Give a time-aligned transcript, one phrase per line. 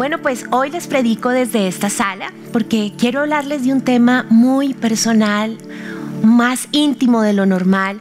[0.00, 4.72] Bueno, pues hoy les predico desde esta sala porque quiero hablarles de un tema muy
[4.72, 5.58] personal,
[6.22, 8.00] más íntimo de lo normal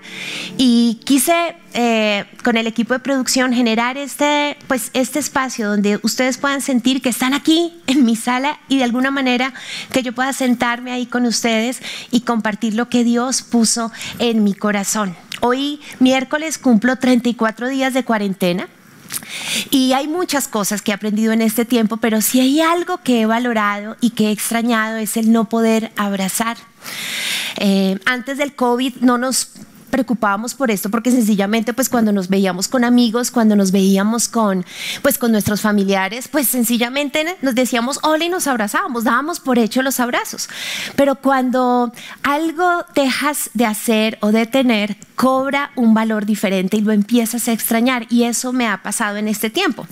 [0.57, 6.37] y quise eh, con el equipo de producción generar este, pues, este espacio donde ustedes
[6.37, 9.53] puedan sentir que están aquí en mi sala y de alguna manera
[9.91, 11.81] que yo pueda sentarme ahí con ustedes
[12.11, 15.17] y compartir lo que Dios puso en mi corazón.
[15.41, 18.69] Hoy miércoles cumplo 34 días de cuarentena.
[19.71, 23.21] Y hay muchas cosas que he aprendido en este tiempo, pero si hay algo que
[23.21, 26.57] he valorado y que he extrañado es el no poder abrazar.
[27.57, 29.49] Eh, antes del COVID no nos
[29.89, 34.65] preocupábamos por esto porque sencillamente pues cuando nos veíamos con amigos, cuando nos veíamos con
[35.01, 39.81] pues con nuestros familiares, pues sencillamente nos decíamos hola y nos abrazábamos, dábamos por hecho
[39.81, 40.49] los abrazos.
[40.95, 41.91] Pero cuando
[42.23, 47.51] algo dejas de hacer o de tener, cobra un valor diferente y lo empiezas a
[47.51, 49.87] extrañar y eso me ha pasado en este tiempo.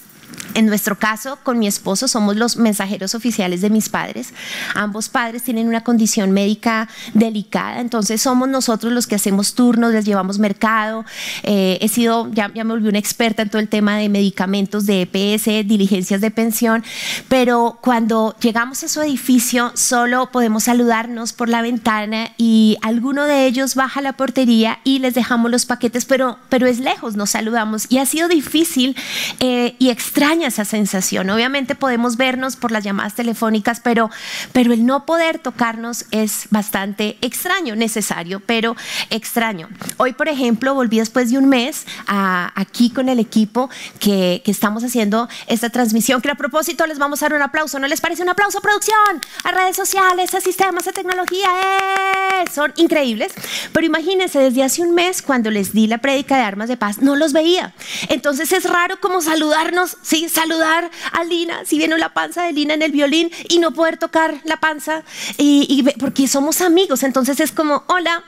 [0.58, 4.34] En nuestro caso, con mi esposo, somos los mensajeros oficiales de mis padres.
[4.74, 10.06] Ambos padres tienen una condición médica delicada, entonces somos nosotros los que hacemos turnos, les
[10.06, 11.06] llevamos mercado.
[11.44, 14.88] Eh, he sido, ya, ya me volví una experta en todo el tema de medicamentos,
[14.88, 16.84] de EPS, diligencias de pensión,
[17.28, 23.46] pero cuando llegamos a su edificio, solo podemos saludarnos por la ventana y alguno de
[23.46, 27.86] ellos baja la portería y les dejamos los paquetes, pero, pero es lejos, nos saludamos
[27.90, 28.96] y ha sido difícil
[29.40, 31.30] eh, y extraño esa sensación.
[31.30, 34.10] Obviamente podemos vernos por las llamadas telefónicas, pero,
[34.52, 38.76] pero el no poder tocarnos es bastante extraño, necesario, pero
[39.12, 39.70] extraño.
[39.98, 44.84] Hoy, por ejemplo, volví después de un mes aquí con el equipo que, que, estamos
[44.84, 47.78] haciendo esta transmisión, que a propósito les vamos a dar un aplauso.
[47.78, 49.22] ¿No les parece un aplauso, producción?
[49.44, 51.48] A redes sociales, a sistemas, a tecnología.
[51.48, 52.46] ¡eh!
[52.52, 53.34] Son increíbles.
[53.72, 57.04] Pero imagínense, desde hace un mes, cuando les di la prédica de armas de paz,
[57.04, 57.76] no los veía.
[58.10, 60.30] Entonces es raro como saludarnos, ¿sí?
[60.30, 63.98] saludar a Lina, si viene la panza de Lina en el violín y no poder
[63.98, 65.04] tocar la panza,
[65.38, 68.24] y, porque somos amigos, entonces es como, hola,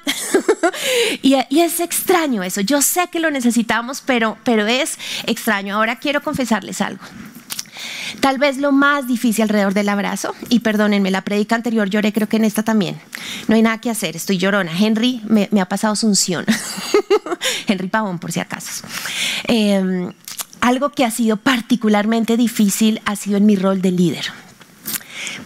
[1.22, 5.76] y, es extraño eso, yo sé que lo necesitamos, pero, pero es extraño.
[5.76, 7.04] Ahora quiero confesarles algo.
[8.20, 12.28] Tal vez lo más difícil alrededor del abrazo, y perdónenme, la predica anterior lloré, creo
[12.28, 13.00] que en esta también.
[13.48, 14.72] No hay nada que hacer, estoy llorona.
[14.78, 16.46] Henry me, ha pasado sunción.
[17.68, 18.86] Henry Pavón, por si acaso.
[19.48, 20.12] Eh,
[20.62, 24.26] algo que ha sido particularmente difícil ha sido en mi rol de líder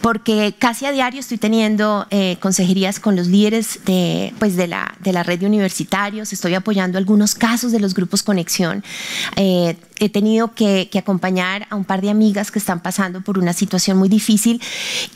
[0.01, 4.95] porque casi a diario estoy teniendo eh, consejerías con los líderes de, pues de, la,
[4.99, 8.83] de la red de universitarios, estoy apoyando algunos casos de los grupos Conexión.
[9.35, 13.37] Eh, he tenido que, que, acompañar a un par de amigas que están pasando por
[13.37, 14.61] una situación muy difícil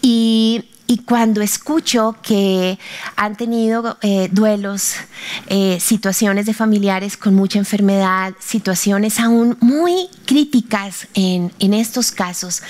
[0.02, 2.80] y y cuando escucho que
[3.18, 4.96] han tenido eh, duelos,
[5.48, 12.64] eh, situaciones de familiares con mucha enfermedad, situaciones aún muy críticas en, estos casos,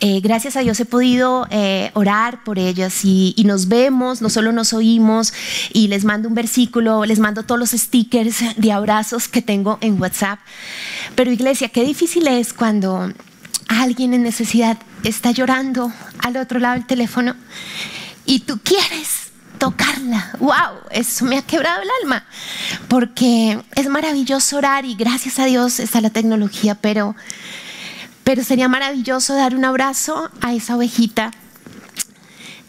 [0.00, 1.46] eh, gracias a Dios he podido
[1.94, 5.32] orar por ellas y, nos vemos, no solo nos oímos
[5.72, 10.00] y les mando un versículo, les mando todos los stickers de abrazos que tengo en
[10.00, 10.38] WhatsApp.
[11.14, 13.12] Pero iglesia, qué difícil es cuando
[13.80, 17.34] alguien en necesidad está llorando al otro lado del teléfono
[18.26, 19.22] y tú quieres
[19.58, 20.32] tocarla.
[20.40, 20.88] ¡Wow!
[20.90, 22.26] Eso me ha quebrado el alma.
[22.88, 27.14] Porque es maravilloso orar y gracias a Dios está la tecnología, pero,
[28.24, 31.30] pero sería maravilloso dar un abrazo a esa ovejita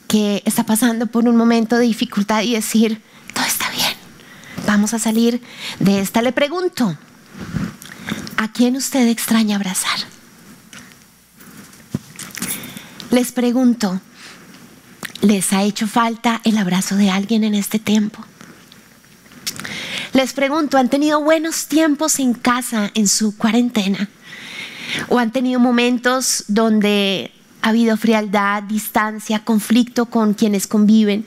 [0.08, 3.02] que está pasando por un momento de dificultad y decir,
[3.34, 3.94] todo está bien,
[4.68, 5.41] vamos a salir
[5.80, 6.22] de esta.
[6.22, 6.96] Le pregunto,
[8.38, 10.12] ¿a quién usted extraña abrazar?
[13.13, 14.01] Les pregunto,
[15.22, 18.25] ¿les ha hecho falta el abrazo de alguien en este tiempo?
[20.13, 24.09] Les pregunto, ¿han tenido buenos tiempos en casa en su cuarentena?
[25.09, 27.29] ¿O han tenido momentos donde
[27.62, 31.23] ha habido frialdad, distancia, conflicto con quienes conviven?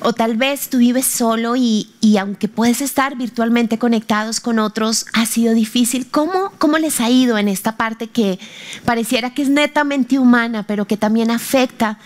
[0.00, 5.26] O tal vez tú vives solo y, aunque puedes estar virtualmente conectados con otros, ha
[5.26, 6.06] sido difícil.
[6.10, 8.38] ¿Cómo, ¿Cómo les ha ido en esta parte que
[8.84, 11.98] pareciera que es netamente humana, pero que también afecta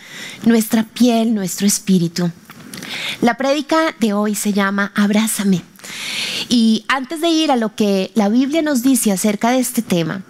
[0.44, 2.30] nuestra piel, nuestro espíritu?
[3.20, 5.69] La prédica de hoy se llama Abrázame.
[6.48, 10.22] Y antes de ir a lo que la Biblia nos dice acerca de este tema,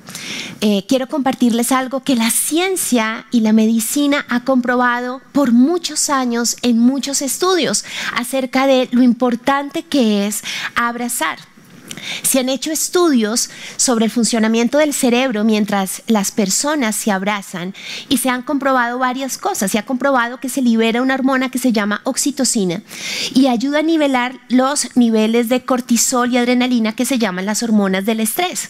[0.61, 6.57] eh, quiero compartirles algo que la ciencia y la medicina ha comprobado por muchos años
[6.63, 7.85] en muchos estudios
[8.15, 10.43] acerca de lo importante que es
[10.75, 11.39] abrazar.
[12.23, 17.75] Se han hecho estudios sobre el funcionamiento del cerebro mientras las personas se abrazan
[18.09, 19.71] y se han comprobado varias cosas.
[19.71, 22.83] Se ha comprobado que se libera una hormona que se llama oxitocina
[23.35, 28.05] y ayuda a nivelar los niveles de cortisol y adrenalina que se llaman las hormonas
[28.05, 28.69] del estrés.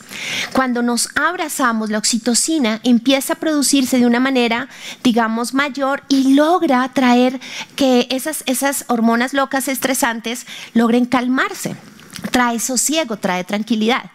[0.53, 4.69] Cuando nos abrazamos, la oxitocina empieza a producirse de una manera,
[5.03, 7.41] digamos, mayor y logra traer
[7.77, 11.77] que esas, esas hormonas locas estresantes logren calmarse
[12.31, 14.11] trae sosiego, trae tranquilidad.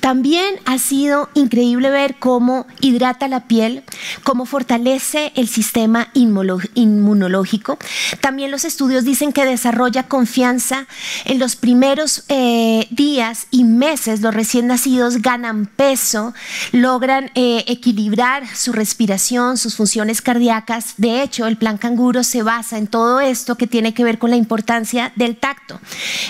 [0.00, 3.82] También ha sido increíble ver cómo hidrata la piel,
[4.24, 7.78] cómo fortalece el sistema inmunológico.
[8.20, 10.86] También los estudios dicen que desarrolla confianza.
[11.24, 16.34] En los primeros eh, días y meses los recién nacidos ganan peso,
[16.72, 20.94] logran eh, equilibrar su respiración, sus funciones cardíacas.
[20.96, 24.30] De hecho, el plan canguro se basa en todo esto que tiene que ver con
[24.30, 25.80] la importancia del tacto.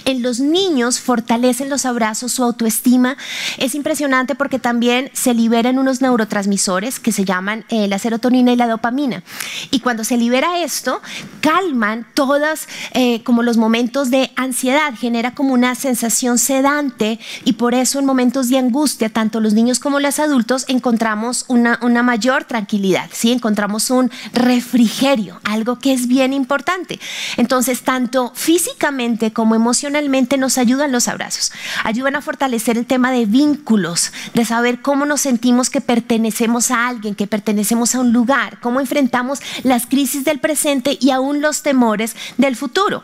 [0.04, 3.16] En los niños fortalecen los abrazos, su autoestima.
[3.58, 8.56] Es impresionante porque también se liberan unos neurotransmisores que se llaman eh, la serotonina y
[8.56, 9.24] la dopamina.
[9.72, 11.02] Y cuando se libera esto,
[11.40, 17.74] calman todas eh, como los momentos de ansiedad, genera como una sensación sedante y por
[17.74, 22.44] eso en momentos de angustia, tanto los niños como los adultos, encontramos una, una mayor
[22.44, 23.32] tranquilidad, ¿sí?
[23.32, 27.00] encontramos un refrigerio, algo que es bien importante.
[27.36, 31.52] Entonces, tanto físicamente como emocionalmente nos ayudan los abrazos.
[31.84, 36.88] Ayudan a fortalecer el tema de vínculos, de saber cómo nos sentimos que pertenecemos a
[36.88, 41.62] alguien, que pertenecemos a un lugar, cómo enfrentamos las crisis del presente y aún los
[41.62, 43.02] temores del futuro.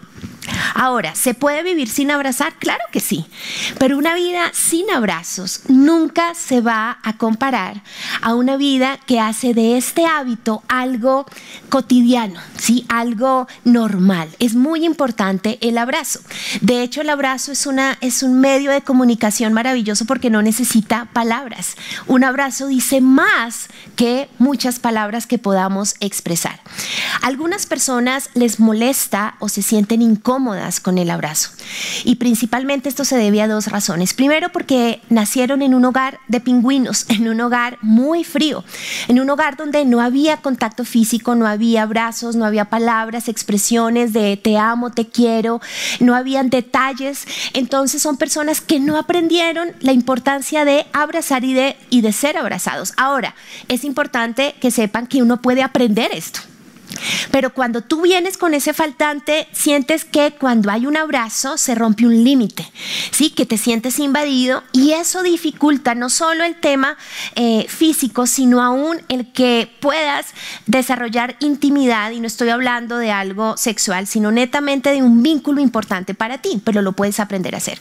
[0.75, 2.54] Ahora, ¿se puede vivir sin abrazar?
[2.58, 3.26] Claro que sí,
[3.78, 7.82] pero una vida sin abrazos nunca se va a comparar
[8.22, 11.26] a una vida que hace de este hábito algo
[11.69, 12.84] cotidiano, ¿sí?
[12.88, 14.28] algo normal.
[14.38, 16.20] Es muy importante el abrazo.
[16.60, 21.08] De hecho, el abrazo es, una, es un medio de comunicación maravilloso porque no necesita
[21.12, 21.76] palabras.
[22.06, 26.60] Un abrazo dice más que muchas palabras que podamos expresar.
[27.22, 30.02] algunas personas les molesta o se sienten
[30.82, 31.50] con el abrazo.
[32.04, 34.12] Y principalmente esto se debe a dos razones.
[34.12, 38.64] Primero porque nacieron en un hogar de pingüinos, en un hogar muy frío,
[39.08, 44.12] en un hogar donde no había contacto físico, no había abrazos, no había palabras, expresiones
[44.12, 45.60] de te amo, te quiero,
[46.00, 47.26] no habían detalles.
[47.54, 52.36] Entonces son personas que no aprendieron la importancia de abrazar y de, y de ser
[52.36, 52.92] abrazados.
[52.96, 53.34] Ahora,
[53.68, 56.40] es importante que sepan que uno puede aprender esto.
[57.31, 62.06] Pero cuando tú vienes con ese faltante, sientes que cuando hay un abrazo se rompe
[62.06, 62.70] un límite,
[63.10, 63.31] ¿sí?
[63.31, 66.96] que te sientes invadido y eso dificulta no solo el tema
[67.34, 70.26] eh, físico, sino aún el que puedas
[70.66, 76.14] desarrollar intimidad, y no estoy hablando de algo sexual, sino netamente de un vínculo importante
[76.14, 77.81] para ti, pero lo puedes aprender a hacer.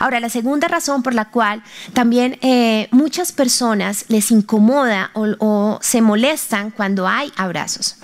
[0.00, 1.62] Ahora, la segunda razón por la cual
[1.92, 7.96] también eh, muchas personas les incomoda o, o se molestan cuando hay abrazos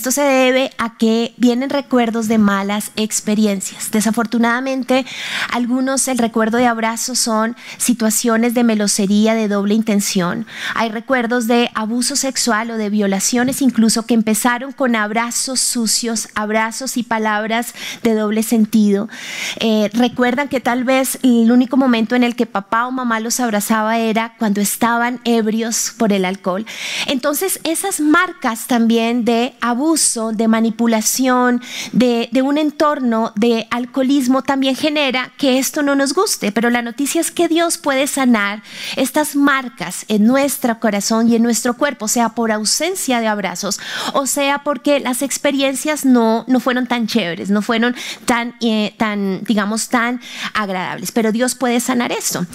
[0.00, 3.90] esto se debe a que vienen recuerdos de malas experiencias.
[3.90, 5.04] Desafortunadamente,
[5.52, 10.46] algunos el recuerdo de abrazos son situaciones de melosería de doble intención.
[10.74, 16.96] Hay recuerdos de abuso sexual o de violaciones incluso que empezaron con abrazos sucios, abrazos
[16.96, 19.10] y palabras de doble sentido.
[19.58, 23.38] Eh, recuerdan que tal vez el único momento en el que papá o mamá los
[23.38, 26.64] abrazaba era cuando estaban ebrios por el alcohol.
[27.06, 31.60] Entonces, esas marcas también de abuso de manipulación,
[31.92, 36.52] de, de un entorno de alcoholismo también genera que esto no nos guste.
[36.52, 38.62] Pero la noticia es que Dios puede sanar
[38.96, 43.80] estas marcas en nuestro corazón y en nuestro cuerpo, sea por ausencia de abrazos
[44.14, 49.42] o sea porque las experiencias no, no fueron tan chéveres, no fueron tan, eh, tan,
[49.44, 50.20] digamos, tan
[50.54, 51.12] agradables.
[51.12, 52.46] Pero Dios puede sanar esto.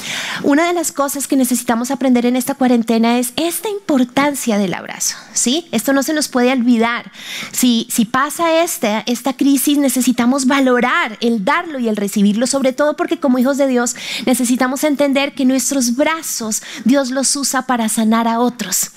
[0.44, 5.18] Una de las cosas que necesitamos aprender en esta cuarentena es esta importancia del abrazo.
[5.34, 5.68] ¿sí?
[5.72, 7.12] Esto no se nos puede olvidar.
[7.52, 13.40] Si, pasa esta, crisis, necesitamos valorar el darlo y el recibirlo, sobre todo porque como
[13.40, 18.92] hijos de Dios necesitamos entender que nuestros brazos Dios los usa para sanar a otros.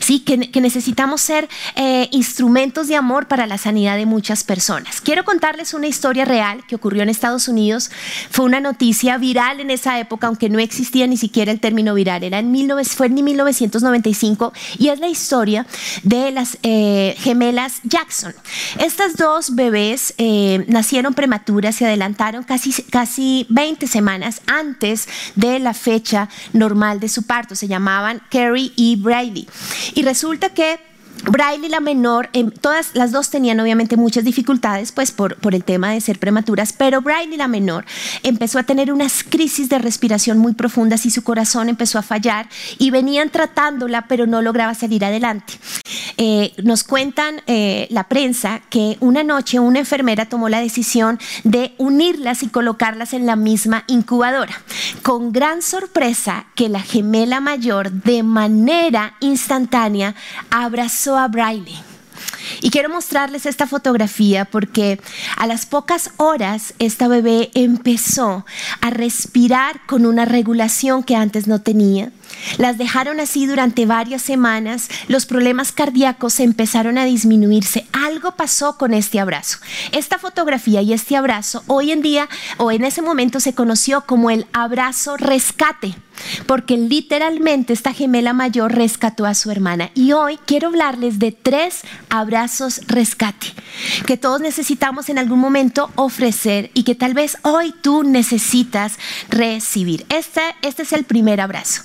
[0.00, 5.00] Sí, que, necesitamos ser eh, instrumentos de amor para la sanidad de muchas personas.
[5.00, 7.90] Quiero contarles una historia real que ocurrió en Estados Unidos.
[8.30, 12.22] Fue una noticia viral en esa época, aunque no existía ni siquiera el término viral.
[12.22, 15.66] Era en 19, fue en 1995 y es la historia
[16.02, 18.34] de las eh, gemelas Jackson.
[18.78, 25.74] Estas dos bebés eh, nacieron prematuras, se adelantaron casi, casi 20 semanas antes de la
[25.74, 27.54] fecha normal de su parto.
[27.54, 29.48] Se llamaban Carrie y Brady.
[29.94, 30.78] Y resulta que
[31.30, 35.62] Braille la menor, em, todas las dos tenían obviamente muchas dificultades, pues por, por el
[35.62, 37.84] tema de ser prematuras, pero Braille la menor
[38.24, 42.48] empezó a tener unas crisis de respiración muy profundas y su corazón empezó a fallar
[42.78, 45.54] y venían tratándola, pero no lograba salir adelante.
[46.16, 51.74] Eh, nos cuentan eh, la prensa que una noche una enfermera tomó la decisión de
[51.78, 54.60] unirlas y colocarlas en la misma incubadora,
[55.02, 60.14] con gran sorpresa que la gemela mayor de manera instantánea
[60.50, 61.78] abrazó a Briley.
[62.60, 65.00] Y quiero mostrarles esta fotografía porque
[65.36, 68.44] a las pocas horas esta bebé empezó
[68.80, 72.12] a respirar con una regulación que antes no tenía.
[72.58, 77.86] Las dejaron así durante varias semanas, los problemas cardíacos empezaron a disminuirse.
[77.92, 79.58] Algo pasó con este abrazo.
[79.92, 84.30] Esta fotografía y este abrazo hoy en día o en ese momento se conoció como
[84.30, 85.94] el abrazo rescate
[86.46, 89.90] porque literalmente esta gemela mayor rescató a su hermana.
[89.94, 93.48] Y hoy quiero hablarles de tres abrazos rescate
[94.06, 100.04] que todos necesitamos en algún momento ofrecer y que tal vez hoy tú necesitas recibir.
[100.08, 101.82] Este, este es el primer abrazo.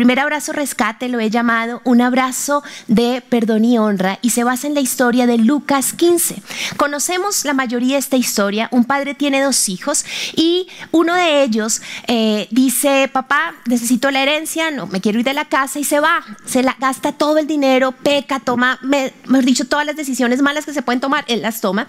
[0.00, 4.66] Primer abrazo rescate lo he llamado un abrazo de perdón y honra y se basa
[4.66, 6.36] en la historia de Lucas 15.
[6.78, 8.68] Conocemos la mayoría de esta historia.
[8.72, 14.70] Un padre tiene dos hijos y uno de ellos eh, dice, papá, necesito la herencia,
[14.70, 17.46] no, me quiero ir de la casa y se va, se la gasta todo el
[17.46, 21.42] dinero, peca, toma, me, mejor dicho, todas las decisiones malas que se pueden tomar, él
[21.42, 21.86] las toma.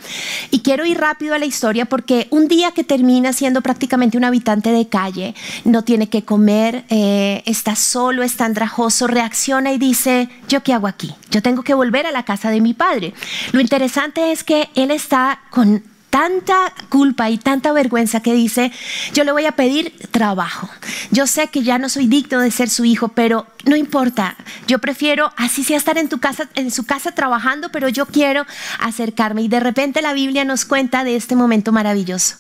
[0.50, 4.25] Y quiero ir rápido a la historia porque un día que termina siendo prácticamente un
[4.25, 10.29] habitante de calle, no tiene que comer, eh, está solo, está andrajoso, reacciona y dice,
[10.48, 11.13] ¿yo qué hago aquí?
[11.29, 13.13] Yo tengo que volver a la casa de mi padre.
[13.51, 18.72] Lo interesante es que él está con tanta culpa y tanta vergüenza que dice,
[19.13, 20.70] yo le voy a pedir trabajo.
[21.10, 24.36] Yo sé que ya no soy digno de ser su hijo, pero no importa.
[24.68, 28.46] Yo prefiero así sea estar en tu casa en su casa trabajando, pero yo quiero
[28.80, 32.36] acercarme y de repente la Biblia nos cuenta de este momento maravilloso.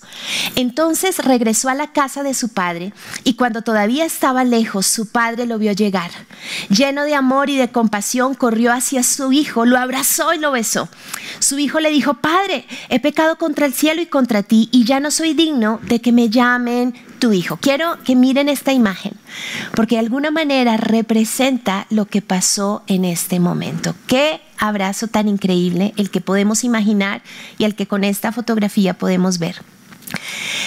[0.55, 5.45] Entonces regresó a la casa de su padre y cuando todavía estaba lejos, su padre
[5.45, 6.11] lo vio llegar.
[6.69, 10.89] Lleno de amor y de compasión, corrió hacia su hijo, lo abrazó y lo besó.
[11.39, 14.99] Su hijo le dijo, "Padre, he pecado contra el cielo y contra ti, y ya
[14.99, 17.57] no soy digno de que me llamen tu hijo.
[17.57, 19.13] Quiero que miren esta imagen,
[19.75, 23.95] porque de alguna manera representa lo que pasó en este momento.
[24.07, 27.21] Qué abrazo tan increíble el que podemos imaginar
[27.57, 29.61] y el que con esta fotografía podemos ver.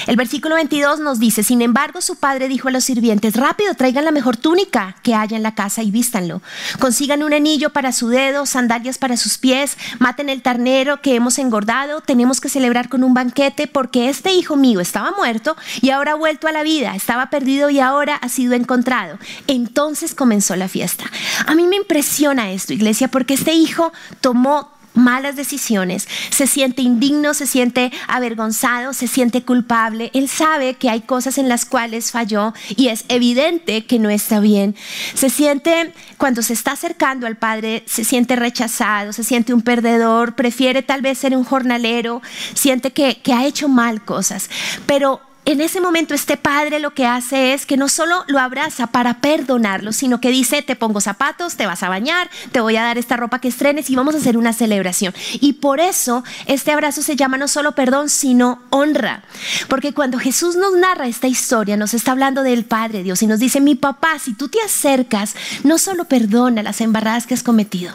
[0.07, 4.05] El versículo 22 nos dice, sin embargo su padre dijo a los sirvientes, rápido, traigan
[4.05, 6.43] la mejor túnica que haya en la casa y vístanlo.
[6.79, 11.39] Consigan un anillo para su dedo, sandalias para sus pies, maten el ternero que hemos
[11.39, 16.13] engordado, tenemos que celebrar con un banquete porque este hijo mío estaba muerto y ahora
[16.13, 19.19] ha vuelto a la vida, estaba perdido y ahora ha sido encontrado.
[19.47, 21.05] Entonces comenzó la fiesta.
[21.47, 27.35] A mí me impresiona esto, iglesia, porque este hijo tomó malas decisiones, se siente indigno,
[27.35, 30.11] se siente avergonzado, se siente culpable.
[30.15, 34.41] Él sabe que hay cosas en las cuales falló y es evidente que no está
[34.41, 34.75] bien.
[35.15, 40.35] Se siente, cuando se está acercando al Padre, se siente rechazado, se siente un perdedor,
[40.35, 42.23] prefiere tal vez ser un jornalero,
[42.55, 44.49] siente que, que ha hecho mal cosas.
[44.87, 48.87] Pero en ese momento este padre lo que hace es que no solo lo abraza
[48.87, 52.83] para perdonarlo, sino que dice, te pongo zapatos, te vas a bañar, te voy a
[52.83, 55.13] dar esta ropa que estrenes y vamos a hacer una celebración.
[55.35, 59.23] Y por eso este abrazo se llama no solo perdón, sino honra.
[59.69, 63.41] Porque cuando Jesús nos narra esta historia, nos está hablando del Padre Dios y nos
[63.41, 67.95] dice, mi papá, si tú te acercas, no solo perdona las embarradas que has cometido.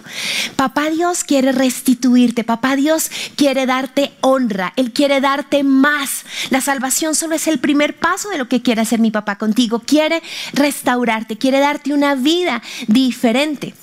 [0.56, 6.26] Papá Dios quiere restituirte, papá Dios quiere darte honra, Él quiere darte más.
[6.52, 9.80] La salvación solo es el primer paso de lo que quiere hacer mi papá contigo.
[9.80, 10.22] Quiere
[10.54, 13.74] restaurarte, quiere darte una vida diferente.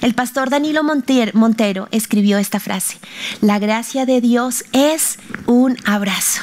[0.00, 2.98] El pastor Danilo Montero escribió esta frase,
[3.40, 6.42] la gracia de Dios es un abrazo.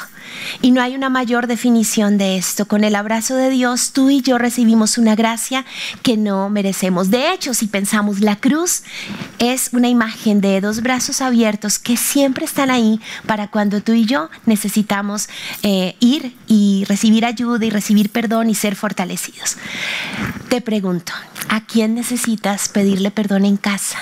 [0.62, 2.66] Y no hay una mayor definición de esto.
[2.66, 5.64] Con el abrazo de Dios, tú y yo recibimos una gracia
[6.02, 7.10] que no merecemos.
[7.10, 8.82] De hecho, si pensamos, la cruz
[9.38, 14.04] es una imagen de dos brazos abiertos que siempre están ahí para cuando tú y
[14.04, 15.28] yo necesitamos
[15.62, 19.56] eh, ir y recibir ayuda y recibir perdón y ser fortalecidos.
[20.48, 21.12] Te pregunto,
[21.48, 23.98] ¿a quién necesitas pedirle perdón en casa?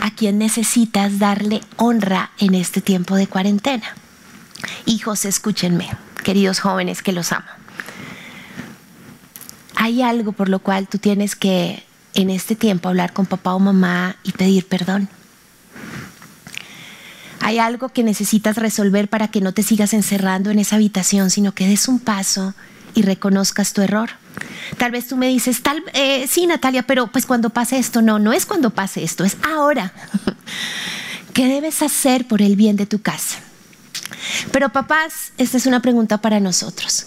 [0.00, 3.84] ¿A quién necesitas darle honra en este tiempo de cuarentena?
[4.86, 5.88] Hijos, escúchenme,
[6.24, 7.46] queridos jóvenes que los amo.
[9.76, 11.82] Hay algo por lo cual tú tienes que
[12.14, 15.08] en este tiempo hablar con papá o mamá y pedir perdón.
[17.40, 21.52] Hay algo que necesitas resolver para que no te sigas encerrando en esa habitación, sino
[21.52, 22.54] que des un paso
[22.94, 24.10] y reconozcas tu error.
[24.78, 28.18] Tal vez tú me dices, tal, eh, sí, Natalia, pero pues cuando pase esto, no,
[28.18, 29.92] no es cuando pase esto, es ahora.
[31.34, 33.40] ¿Qué debes hacer por el bien de tu casa?
[34.50, 37.06] Pero papás, esta es una pregunta para nosotros.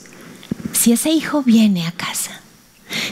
[0.73, 2.41] Si ese hijo viene a casa,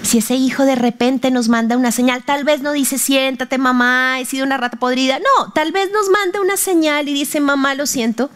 [0.01, 4.19] si ese hijo de repente nos manda una señal, tal vez no dice, siéntate mamá,
[4.19, 7.75] he sido una rata podrida, no, tal vez nos manda una señal y dice, mamá,
[7.75, 8.29] lo siento,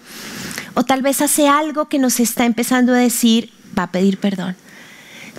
[0.74, 4.55] o tal vez hace algo que nos está empezando a decir, va a pedir perdón.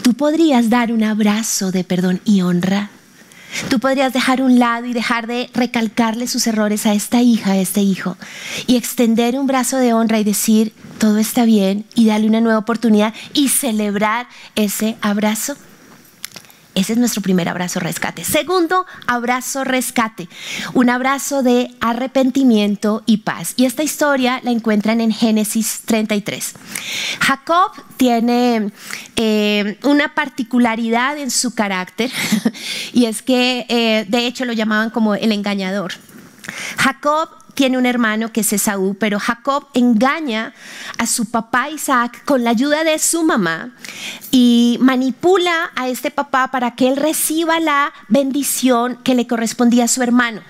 [0.02, 2.90] Tú podrías dar un abrazo de perdón y honra.
[3.68, 7.56] Tú podrías dejar un lado y dejar de recalcarle sus errores a esta hija, a
[7.56, 8.16] este hijo,
[8.66, 12.58] y extender un brazo de honra y decir, todo está bien, y darle una nueva
[12.58, 15.56] oportunidad y celebrar ese abrazo.
[16.78, 18.22] Ese es nuestro primer abrazo rescate.
[18.22, 20.28] Segundo, abrazo rescate.
[20.74, 23.54] Un abrazo de arrepentimiento y paz.
[23.56, 26.54] Y esta historia la encuentran en Génesis 33.
[27.18, 28.70] Jacob tiene
[29.16, 32.12] eh, una particularidad en su carácter
[32.92, 35.94] y es que eh, de hecho lo llamaban como el engañador.
[36.76, 37.28] Jacob
[37.58, 40.54] tiene un hermano que es Esaú, pero Jacob engaña
[40.96, 43.72] a su papá Isaac con la ayuda de su mamá
[44.30, 49.88] y manipula a este papá para que él reciba la bendición que le correspondía a
[49.88, 50.40] su hermano.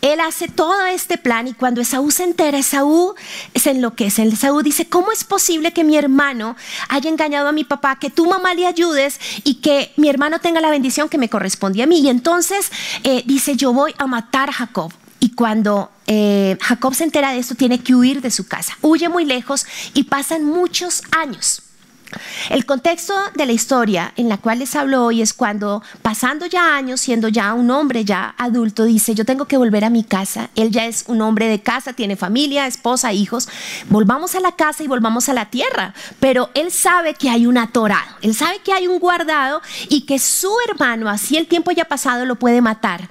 [0.00, 3.14] Él hace todo este plan y cuando Esaú se entera, Esaú
[3.54, 4.24] se enloquece.
[4.24, 6.56] Esaú dice, ¿cómo es posible que mi hermano
[6.88, 10.60] haya engañado a mi papá, que tu mamá le ayudes y que mi hermano tenga
[10.60, 12.00] la bendición que me corresponde a mí?
[12.00, 12.72] Y entonces
[13.04, 14.92] eh, dice, yo voy a matar a Jacob.
[15.30, 18.76] Y cuando eh, Jacob se entera de esto, tiene que huir de su casa.
[18.82, 21.62] Huye muy lejos y pasan muchos años.
[22.48, 26.74] El contexto de la historia en la cual les hablo hoy es cuando, pasando ya
[26.74, 30.50] años, siendo ya un hombre ya adulto, dice, yo tengo que volver a mi casa.
[30.56, 33.48] Él ya es un hombre de casa, tiene familia, esposa, hijos.
[33.88, 35.94] Volvamos a la casa y volvamos a la tierra.
[36.18, 40.18] Pero él sabe que hay un atorado, él sabe que hay un guardado y que
[40.18, 43.08] su hermano, así el tiempo ya pasado, lo puede matar.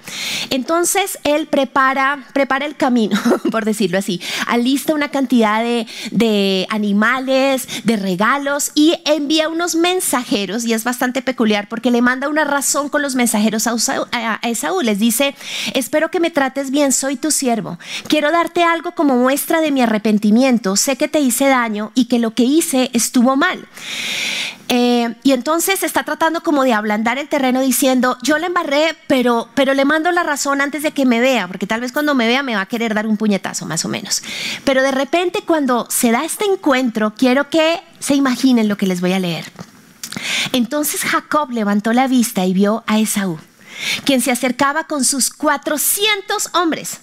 [0.50, 3.20] Entonces él prepara, prepara el camino,
[3.52, 4.22] por decirlo así.
[4.48, 11.22] Alista una cantidad de, de animales, de regalos y envía unos mensajeros, y es bastante
[11.22, 14.82] peculiar porque le manda una razón con los mensajeros a, Esaú.
[14.82, 15.36] Les dice,
[15.74, 17.78] espero que me trates bien, soy tu siervo.
[18.08, 20.76] Quiero darte algo como muestra de mi arrepentimiento.
[20.76, 23.68] Sé que te hice daño y que lo que hice estuvo mal.
[24.72, 29.50] Eh, y entonces está tratando como de ablandar el terreno diciendo, yo le embarré, pero,
[29.56, 32.28] pero le mando la razón antes de que me vea, porque tal vez cuando me
[32.28, 34.22] vea me va a querer dar un puñetazo más o menos.
[34.64, 39.02] Pero de repente cuando se da este encuentro, quiero que se imaginen lo que les
[39.02, 39.46] voy a leer.
[40.54, 43.40] Entonces Jacob levantó la vista y vio a Esaú,
[44.06, 47.00] quien se acercaba con sus 400 hombres.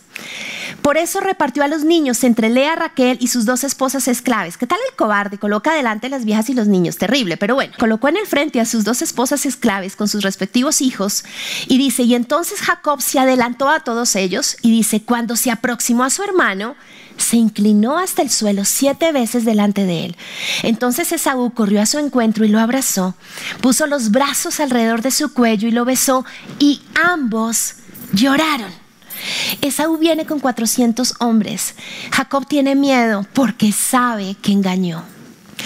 [0.83, 4.57] Por eso repartió a los niños entre Lea, Raquel y sus dos esposas esclaves.
[4.57, 5.39] ¿Qué tal el cobarde?
[5.39, 6.97] Coloca delante las viejas y los niños.
[6.97, 7.75] Terrible, pero bueno.
[7.79, 11.25] Colocó en el frente a sus dos esposas esclaves con sus respectivos hijos
[11.67, 16.05] y dice, y entonces Jacob se adelantó a todos ellos y dice, cuando se aproximó
[16.05, 16.77] a su hermano,
[17.17, 20.17] se inclinó hasta el suelo siete veces delante de él.
[20.63, 23.15] Entonces Esaú corrió a su encuentro y lo abrazó,
[23.61, 26.25] puso los brazos alrededor de su cuello y lo besó
[26.59, 27.77] y ambos
[28.13, 28.71] lloraron.
[29.63, 31.75] Esaú viene con 400 hombres.
[32.13, 35.05] Jacob tiene miedo porque sabe que engañó.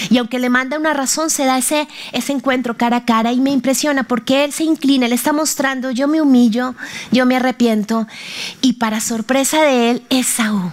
[0.09, 1.89] Y aunque le manda una razón, se da ese,
[2.29, 6.07] encuentro cara a cara y me impresiona porque él se inclina, le está mostrando, yo
[6.07, 6.75] me humillo,
[7.11, 8.07] yo me arrepiento.
[8.63, 10.73] Y para sorpresa de él, Esaú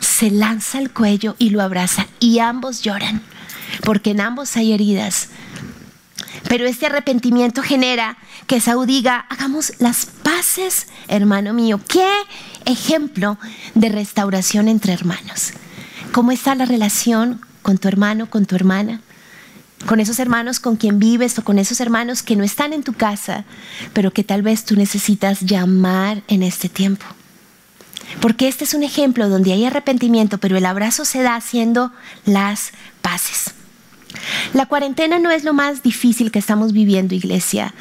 [0.00, 3.22] se lanza al cuello y lo abraza y ambos lloran,
[3.84, 5.28] porque en ambos hay heridas.
[6.48, 11.80] Pero este arrepentimiento genera que Saúl diga, hagamos las paces, hermano mío.
[11.86, 12.08] Qué
[12.64, 13.38] ejemplo
[13.74, 15.52] de restauración entre hermanos.
[16.12, 19.00] ¿Cómo está la relación con tu hermano, con tu hermana?
[19.86, 22.92] Con esos hermanos con quien vives o con esos hermanos que no están en tu
[22.94, 23.44] casa,
[23.92, 27.06] pero que tal vez tú necesitas llamar en este tiempo.
[28.20, 31.92] Porque este es un ejemplo donde hay arrepentimiento, pero el abrazo se da haciendo
[32.24, 33.54] las paces.
[34.52, 37.74] La cuarentena no es lo más difícil que estamos viviendo, iglesia.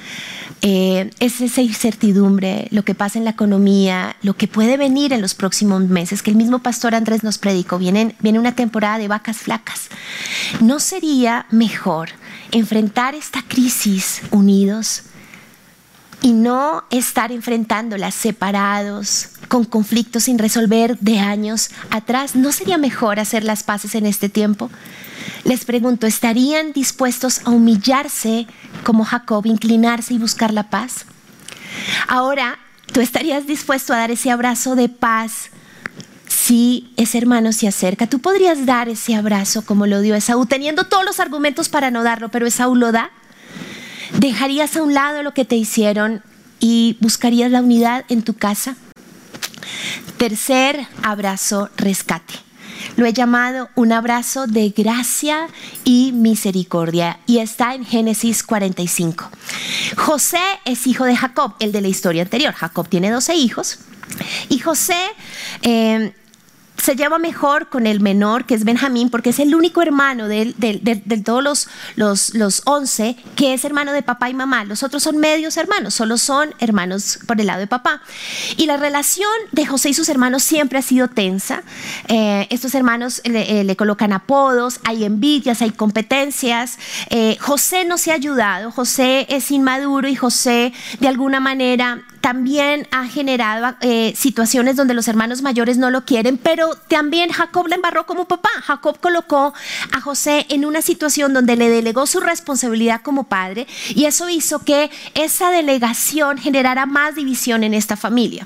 [0.62, 5.22] Eh, es esa incertidumbre, lo que pasa en la economía, lo que puede venir en
[5.22, 9.08] los próximos meses, que el mismo pastor Andrés nos predicó, viene, viene una temporada de
[9.08, 9.88] vacas flacas.
[10.60, 12.10] ¿No sería mejor
[12.52, 15.04] enfrentar esta crisis unidos
[16.22, 22.36] y no estar enfrentándolas separados, con conflictos sin resolver de años atrás?
[22.36, 24.70] ¿No sería mejor hacer las paces en este tiempo?
[25.44, 28.48] Les pregunto, ¿estarían dispuestos a humillarse
[28.84, 31.06] como Jacob, inclinarse y buscar la paz?
[32.08, 32.60] Ahora,
[32.92, 35.50] ¿tú estarías dispuesto a dar ese abrazo de paz
[36.50, 40.86] si ese hermano se acerca, tú podrías dar ese abrazo como lo dio Esaú, teniendo
[40.86, 43.12] todos los argumentos para no darlo, pero Esaú lo da.
[44.14, 46.24] ¿Dejarías a un lado lo que te hicieron
[46.60, 48.76] y buscarías la unidad en tu casa?
[50.18, 52.34] Tercer abrazo, rescate.
[52.96, 55.48] Lo he llamado un abrazo de gracia
[55.84, 59.30] y misericordia y está en Génesis 45.
[59.98, 62.54] José es hijo de Jacob, el de la historia anterior.
[62.54, 63.80] Jacob tiene 12 hijos
[64.50, 65.00] y José
[65.62, 66.14] eh,
[66.82, 70.54] se lleva mejor con el menor, que es Benjamín, porque es el único hermano de,
[71.24, 74.64] todos los, los, los 11 que es hermano de papá y mamá.
[74.66, 78.02] Los otros son medios hermanos, solo son hermanos por el lado de papá.
[78.58, 81.64] Y la relación de José y sus hermanos siempre ha sido tensa.
[82.08, 86.78] Eh, estos hermanos le, eh, colocan apodos, hay envidias, hay competencias.
[87.10, 92.88] Eh, José no se ha ayudado, José es inmaduro y José de alguna manera también
[92.92, 97.76] ha generado eh, situaciones donde los hermanos mayores no lo quieren, pero también Jacob la
[97.76, 98.50] embarró como papá.
[98.64, 99.54] Jacob colocó
[99.92, 104.60] a José en una situación donde le delegó su responsabilidad como padre y eso hizo
[104.60, 108.46] que esa delegación generara más división en esta familia.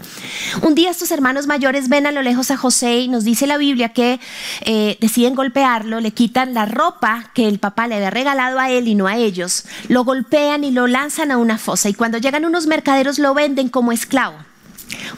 [0.61, 3.57] Un día estos hermanos mayores ven a lo lejos a José y nos dice la
[3.57, 4.19] Biblia que
[4.61, 8.87] eh, deciden golpearlo, le quitan la ropa que el papá le había regalado a él
[8.87, 12.45] y no a ellos, lo golpean y lo lanzan a una fosa y cuando llegan
[12.45, 14.37] unos mercaderos lo venden como esclavo.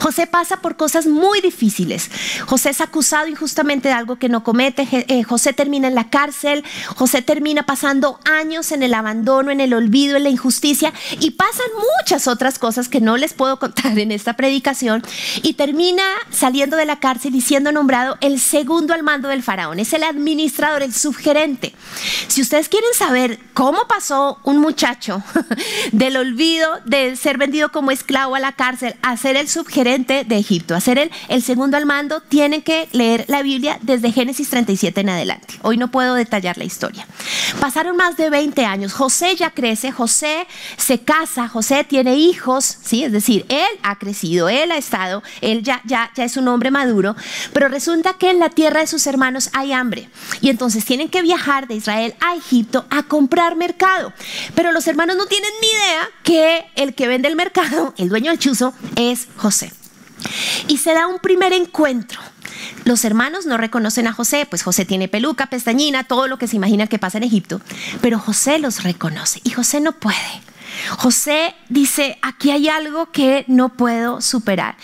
[0.00, 2.10] José pasa por cosas muy difíciles.
[2.46, 4.86] José es acusado injustamente de algo que no comete.
[4.90, 6.64] Eh, José termina en la cárcel.
[6.94, 10.92] José termina pasando años en el abandono, en el olvido, en la injusticia.
[11.20, 11.66] Y pasan
[11.98, 15.02] muchas otras cosas que no les puedo contar en esta predicación.
[15.42, 19.80] Y termina saliendo de la cárcel y siendo nombrado el segundo al mando del faraón.
[19.80, 21.74] Es el administrador, el subgerente.
[22.28, 25.22] Si ustedes quieren saber cómo pasó un muchacho
[25.92, 30.36] del olvido de ser vendido como esclavo a la cárcel a ser el subgerente de
[30.36, 34.50] Egipto, a ser el, el segundo al mando, tienen que leer la Biblia desde Génesis
[34.50, 35.54] 37 en adelante.
[35.62, 37.06] Hoy no puedo detallar la historia.
[37.60, 38.92] Pasaron más de 20 años.
[38.92, 43.04] José ya crece, José se casa, José tiene hijos, ¿sí?
[43.04, 46.72] Es decir, él ha crecido, él ha estado, él ya, ya, ya es un hombre
[46.72, 47.14] maduro,
[47.52, 50.10] pero resulta que en la tierra de sus hermanos hay hambre.
[50.40, 54.12] Y entonces tienen que viajar de Israel a Egipto a comprar mercado.
[54.56, 58.30] Pero los hermanos no tienen ni idea que el que vende el mercado, el dueño
[58.32, 59.75] del chuzo, es José.
[60.68, 62.20] Y se da un primer encuentro.
[62.84, 66.56] Los hermanos no reconocen a José, pues José tiene peluca, pestañina, todo lo que se
[66.56, 67.60] imagina que pasa en Egipto,
[68.00, 70.16] pero José los reconoce y José no puede.
[70.98, 74.76] José dice, aquí hay algo que no puedo superar.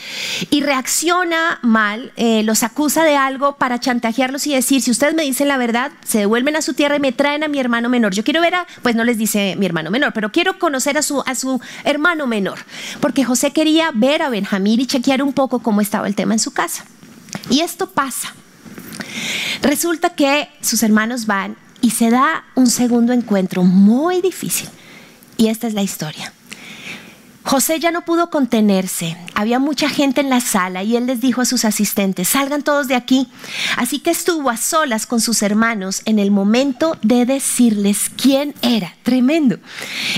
[0.50, 5.22] Y reacciona mal, eh, los acusa de algo para chantajearlos y decir, si ustedes me
[5.22, 8.14] dicen la verdad, se devuelven a su tierra y me traen a mi hermano menor.
[8.14, 11.02] Yo quiero ver a, pues no les dice mi hermano menor, pero quiero conocer a
[11.02, 12.58] su, a su hermano menor.
[13.00, 16.40] Porque José quería ver a Benjamín y chequear un poco cómo estaba el tema en
[16.40, 16.84] su casa.
[17.50, 18.34] Y esto pasa.
[19.62, 24.68] Resulta que sus hermanos van y se da un segundo encuentro muy difícil.
[25.36, 26.32] Y esta es la historia.
[27.44, 29.16] José ya no pudo contenerse.
[29.34, 32.86] Había mucha gente en la sala y él les dijo a sus asistentes, salgan todos
[32.86, 33.28] de aquí.
[33.76, 38.94] Así que estuvo a solas con sus hermanos en el momento de decirles quién era.
[39.02, 39.58] Tremendo.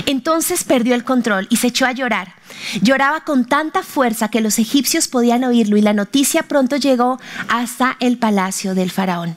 [0.05, 2.35] Entonces perdió el control y se echó a llorar.
[2.81, 7.97] Lloraba con tanta fuerza que los egipcios podían oírlo y la noticia pronto llegó hasta
[7.99, 9.35] el palacio del faraón.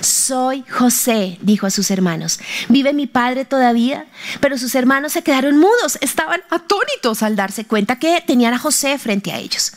[0.00, 2.40] Soy José, dijo a sus hermanos.
[2.68, 4.06] ¿Vive mi padre todavía?
[4.40, 8.98] Pero sus hermanos se quedaron mudos, estaban atónitos al darse cuenta que tenían a José
[8.98, 9.72] frente a ellos.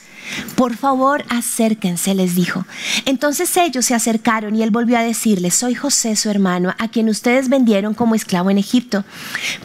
[0.56, 2.66] Por favor, acérquense, les dijo.
[3.06, 7.10] Entonces ellos se acercaron y él volvió a decirles, soy José, su hermano, a quien
[7.10, 9.04] ustedes vendieron como esclavo en Egipto.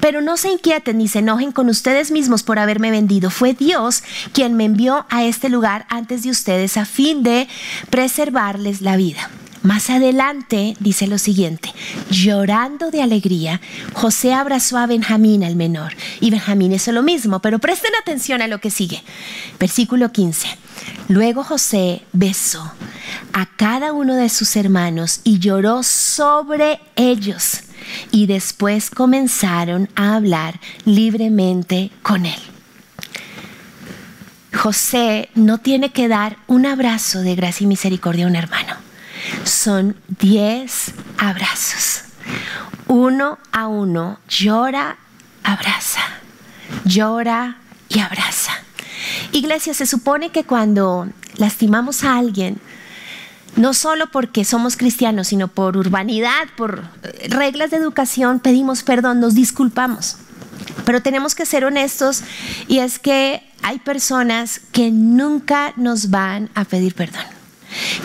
[0.00, 3.30] Pero no se inquieten ni se enojen con ustedes mismos por haberme vendido.
[3.30, 4.02] Fue Dios
[4.32, 7.48] quien me envió a este lugar antes de ustedes a fin de
[7.90, 9.30] preservarles la vida.
[9.68, 11.74] Más adelante dice lo siguiente,
[12.08, 13.60] llorando de alegría,
[13.92, 18.48] José abrazó a Benjamín el menor y Benjamín hizo lo mismo, pero presten atención a
[18.48, 19.02] lo que sigue.
[19.60, 20.48] Versículo 15.
[21.08, 22.72] Luego José besó
[23.34, 27.60] a cada uno de sus hermanos y lloró sobre ellos
[28.10, 32.40] y después comenzaron a hablar libremente con él.
[34.54, 38.87] José no tiene que dar un abrazo de gracia y misericordia a un hermano
[39.44, 42.02] son 10 abrazos.
[42.86, 44.96] Uno a uno, llora,
[45.42, 46.00] abraza,
[46.84, 48.52] llora y abraza.
[49.32, 52.60] Iglesia, se supone que cuando lastimamos a alguien,
[53.56, 59.20] no solo porque somos cristianos, sino por urbanidad, por eh, reglas de educación, pedimos perdón,
[59.20, 60.16] nos disculpamos.
[60.84, 62.22] Pero tenemos que ser honestos
[62.68, 67.37] y es que hay personas que nunca nos van a pedir perdón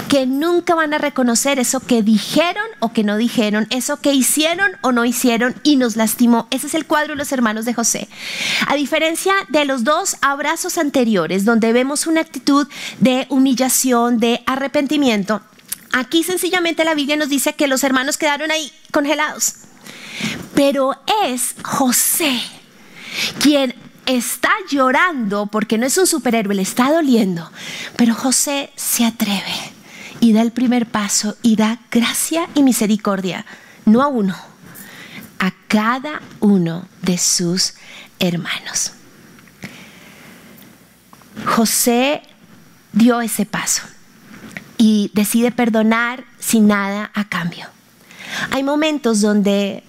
[0.10, 4.71] que nunca van a reconocer eso que dijeron o que no dijeron, eso que hicieron
[4.82, 6.47] o no hicieron y nos lastimó.
[6.52, 8.08] Ese es el cuadro de los hermanos de José.
[8.67, 12.67] A diferencia de los dos abrazos anteriores, donde vemos una actitud
[12.99, 15.41] de humillación, de arrepentimiento,
[15.91, 19.56] aquí sencillamente la Biblia nos dice que los hermanos quedaron ahí congelados.
[20.54, 20.95] Pero
[21.26, 22.39] es José
[23.39, 27.50] quien está llorando porque no es un superhéroe, le está doliendo.
[27.96, 29.74] Pero José se atreve
[30.20, 33.46] y da el primer paso y da gracia y misericordia,
[33.86, 34.36] no a uno,
[35.39, 37.74] a cada uno de sus
[38.20, 38.94] hermanos.
[41.46, 42.22] José
[42.94, 43.82] dio ese paso
[44.78, 47.68] y decide perdonar sin nada a cambio.
[48.52, 49.84] Hay momentos donde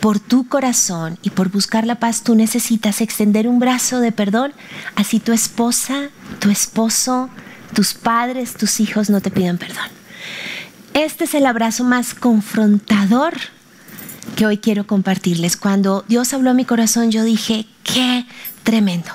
[0.00, 4.52] por tu corazón y por buscar la paz, tú necesitas extender un brazo de perdón,
[4.96, 7.30] así tu esposa, tu esposo,
[7.74, 9.88] tus padres, tus hijos no te pidan perdón.
[10.94, 13.34] Este es el abrazo más confrontador
[14.36, 15.56] que hoy quiero compartirles.
[15.56, 18.26] Cuando Dios habló a mi corazón, yo dije, qué
[18.64, 19.10] tremendo.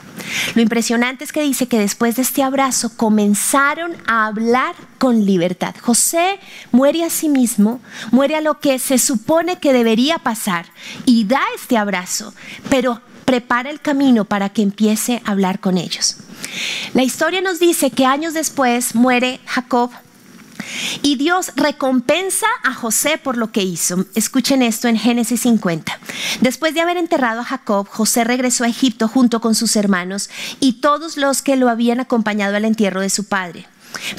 [0.56, 5.76] Lo impresionante es que dice que después de este abrazo comenzaron a hablar con libertad.
[5.82, 6.40] José
[6.72, 7.82] muere a sí mismo,
[8.12, 10.68] muere a lo que se supone que debería pasar
[11.06, 12.34] y da este abrazo,
[12.70, 16.18] pero prepara el camino para que empiece a hablar con ellos.
[16.94, 19.92] La historia nos dice que años después muere Jacob
[21.02, 24.06] y Dios recompensa a José por lo que hizo.
[24.16, 26.00] Escuchen esto en Génesis 50.
[26.42, 30.74] Después de haber enterrado a Jacob, José regresó a Egipto junto con sus hermanos y
[30.74, 33.68] todos los que lo habían acompañado al entierro de su padre.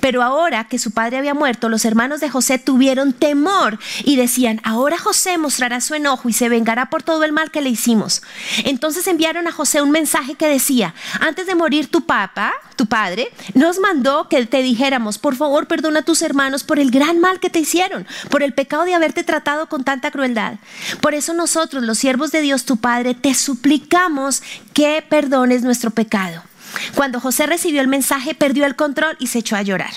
[0.00, 4.60] Pero ahora que su padre había muerto, los hermanos de José tuvieron temor y decían,
[4.64, 8.22] ahora José mostrará su enojo y se vengará por todo el mal que le hicimos.
[8.64, 13.30] Entonces enviaron a José un mensaje que decía, antes de morir tu papá, tu padre,
[13.54, 17.40] nos mandó que te dijéramos, por favor perdona a tus hermanos por el gran mal
[17.40, 20.54] que te hicieron, por el pecado de haberte tratado con tanta crueldad.
[21.00, 26.42] Por eso nosotros, los siervos de Dios, tu Padre, te suplicamos que perdones nuestro pecado.
[26.94, 29.92] Cuando José recibió el mensaje, perdió el control y se echó a llorar.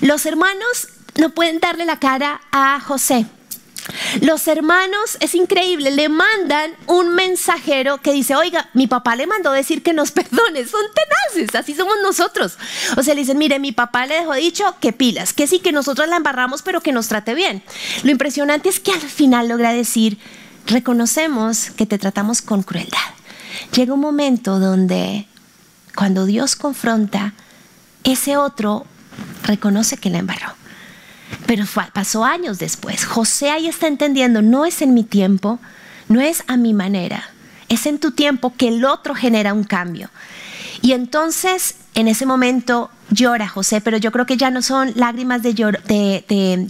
[0.00, 3.26] Los hermanos no pueden darle la cara a José.
[4.20, 9.52] Los hermanos, es increíble, le mandan un mensajero que dice, oiga, mi papá le mandó
[9.52, 12.58] decir que nos perdone, son tenaces, así somos nosotros.
[12.96, 15.72] O sea, le dicen, mire, mi papá le dejó dicho que pilas, que sí, que
[15.72, 17.62] nosotros la embarramos, pero que nos trate bien.
[18.02, 20.18] Lo impresionante es que al final logra decir,
[20.66, 22.98] reconocemos que te tratamos con crueldad.
[23.72, 25.26] Llega un momento donde
[25.96, 27.32] cuando Dios confronta,
[28.04, 28.86] ese otro
[29.42, 30.52] reconoce que la embarró.
[31.46, 33.04] Pero pasó años después.
[33.04, 35.58] José ahí está entendiendo, no es en mi tiempo,
[36.08, 37.30] no es a mi manera,
[37.68, 40.10] es en tu tiempo que el otro genera un cambio.
[40.82, 45.42] Y entonces, en ese momento, llora José, pero yo creo que ya no son lágrimas
[45.42, 45.54] de,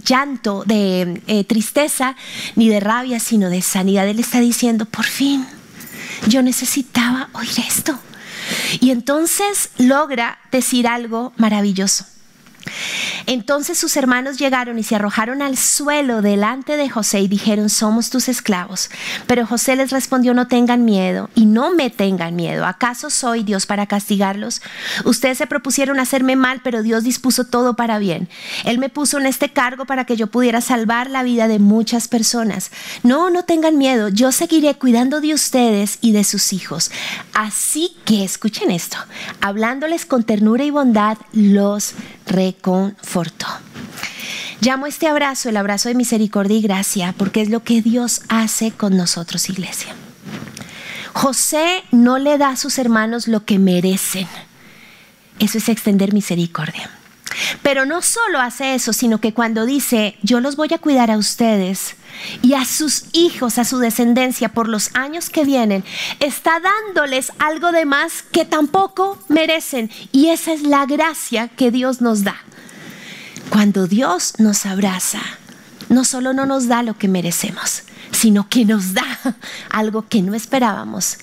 [0.03, 2.15] llanto, de eh, tristeza,
[2.55, 4.07] ni de rabia, sino de sanidad.
[4.07, 5.45] Él está diciendo, por fin,
[6.27, 7.99] yo necesitaba oír esto.
[8.79, 12.05] Y entonces logra decir algo maravilloso.
[13.25, 18.09] Entonces sus hermanos llegaron y se arrojaron al suelo delante de José y dijeron, somos
[18.09, 18.89] tus esclavos.
[19.25, 22.65] Pero José les respondió, no tengan miedo y no me tengan miedo.
[22.65, 24.61] ¿Acaso soy Dios para castigarlos?
[25.05, 28.29] Ustedes se propusieron hacerme mal, pero Dios dispuso todo para bien.
[28.65, 32.07] Él me puso en este cargo para que yo pudiera salvar la vida de muchas
[32.07, 32.71] personas.
[33.03, 36.91] No, no tengan miedo, yo seguiré cuidando de ustedes y de sus hijos.
[37.33, 38.97] Así que escuchen esto,
[39.41, 41.93] hablándoles con ternura y bondad, los
[42.27, 43.47] reconfortó.
[44.59, 48.71] Llamo este abrazo el abrazo de misericordia y gracia porque es lo que Dios hace
[48.71, 49.95] con nosotros, iglesia.
[51.13, 54.27] José no le da a sus hermanos lo que merecen.
[55.39, 56.89] Eso es extender misericordia.
[57.61, 61.17] Pero no solo hace eso, sino que cuando dice, yo los voy a cuidar a
[61.17, 61.95] ustedes
[62.41, 65.83] y a sus hijos, a su descendencia por los años que vienen,
[66.19, 69.91] está dándoles algo de más que tampoco merecen.
[70.11, 72.37] Y esa es la gracia que Dios nos da.
[73.49, 75.21] Cuando Dios nos abraza,
[75.89, 79.05] no solo no nos da lo que merecemos, sino que nos da
[79.69, 81.17] algo que no esperábamos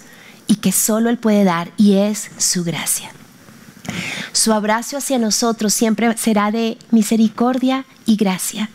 [0.47, 3.13] y que solo Él puede dar y es su gracia.
[4.33, 8.71] Su abrazo hacia nosotros siempre será de misericordia y gracia.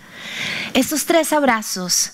[0.73, 2.11] Estos tres abrazos,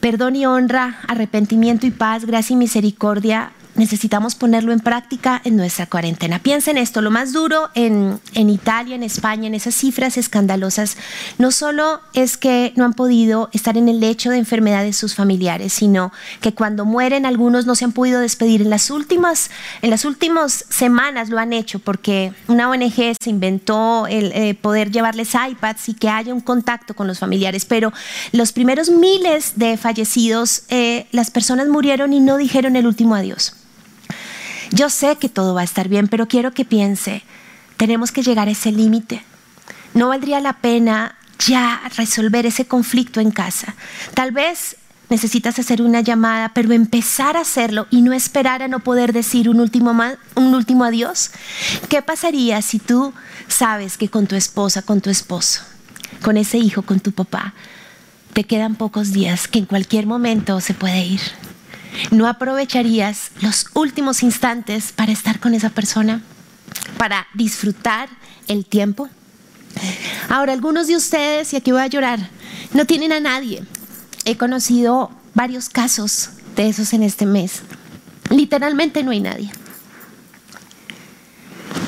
[0.00, 5.86] perdón y honra, arrepentimiento y paz, gracia y misericordia, necesitamos ponerlo en práctica en nuestra
[5.86, 6.38] cuarentena.
[6.38, 10.98] Piensen esto, lo más duro en, Italia, en España, en esas cifras escandalosas,
[11.38, 15.14] no solo es que no han podido estar en el lecho de enfermedad de sus
[15.14, 16.12] familiares, sino
[16.42, 18.60] que cuando mueren algunos no se han podido despedir.
[18.60, 24.06] En las últimas, en las últimas semanas lo han hecho porque una ONG se inventó
[24.06, 27.92] el eh, poder llevarles iPads y que haya un contacto con los familiares, pero
[28.32, 33.54] los primeros miles de fallecidos, eh, las personas murieron y no dijeron el último adiós.
[34.70, 37.22] Yo sé que todo va a estar bien, pero quiero que piense,
[37.76, 39.22] tenemos que llegar a ese límite.
[39.94, 43.74] No valdría la pena ya resolver ese conflicto en casa.
[44.14, 44.76] Tal vez
[45.08, 49.48] necesitas hacer una llamada, pero empezar a hacerlo y no esperar a no poder decir
[49.48, 49.92] un último,
[50.36, 51.32] un último adiós.
[51.88, 53.12] ¿Qué pasaría si tú
[53.48, 55.62] sabes que con tu esposa, con tu esposo,
[56.22, 57.54] con ese hijo, con tu papá,
[58.32, 61.20] te quedan pocos días, que en cualquier momento se puede ir?
[62.10, 66.22] ¿No aprovecharías los últimos instantes para estar con esa persona?
[66.96, 68.08] ¿Para disfrutar
[68.48, 69.08] el tiempo?
[70.28, 72.30] Ahora, algunos de ustedes, y aquí voy a llorar,
[72.72, 73.64] no tienen a nadie.
[74.24, 77.62] He conocido varios casos de esos en este mes.
[78.30, 79.50] Literalmente no hay nadie.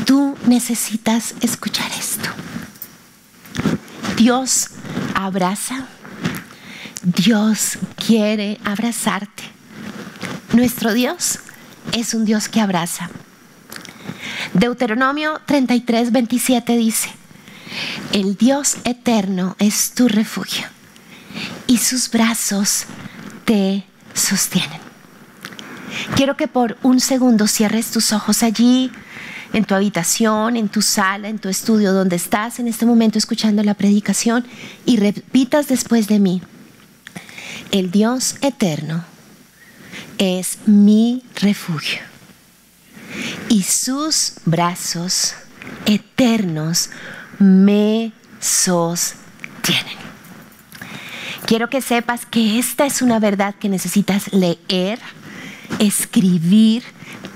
[0.07, 2.29] Tú necesitas escuchar esto.
[4.17, 4.69] Dios
[5.15, 5.87] abraza.
[7.03, 9.43] Dios quiere abrazarte.
[10.53, 11.39] Nuestro Dios
[11.93, 13.09] es un Dios que abraza.
[14.53, 17.09] Deuteronomio 33, 27 dice,
[18.13, 20.67] el Dios eterno es tu refugio
[21.67, 22.85] y sus brazos
[23.47, 24.81] te sostienen.
[26.17, 28.93] Quiero que por un segundo cierres tus ojos allí,
[29.55, 33.63] en tu habitación, en tu sala, en tu estudio, donde estás en este momento escuchando
[33.63, 34.45] la predicación
[34.85, 36.43] y repitas después de mí.
[37.71, 39.12] El Dios eterno
[40.23, 42.01] es mi refugio
[43.49, 45.35] y sus brazos
[45.85, 46.91] eternos
[47.41, 49.99] me sostienen.
[51.45, 55.01] Quiero que sepas que esta es una verdad que necesitas leer,
[55.81, 56.85] escribir,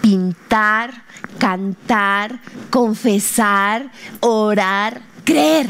[0.00, 1.02] pintar,
[1.38, 2.38] cantar,
[2.70, 5.68] confesar, orar, creer.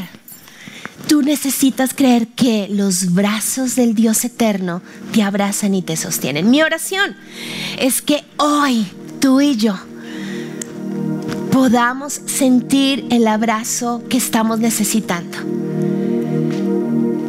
[1.07, 4.81] Tú necesitas creer que los brazos del Dios eterno
[5.13, 6.49] te abrazan y te sostienen.
[6.49, 7.15] Mi oración
[7.79, 8.87] es que hoy
[9.19, 9.77] tú y yo
[11.51, 15.37] podamos sentir el abrazo que estamos necesitando.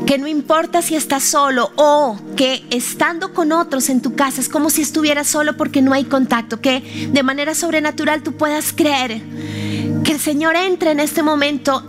[0.07, 4.49] Que no importa si estás solo o que estando con otros en tu casa es
[4.49, 6.61] como si estuvieras solo porque no hay contacto.
[6.61, 9.23] Que de manera sobrenatural tú puedas creer
[10.05, 11.87] que el Señor entra en este momento